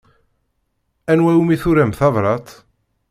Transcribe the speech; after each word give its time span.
Anwa 1.11 1.31
umi 1.41 1.55
turam 1.61 1.91
tabṛat? 1.99 2.47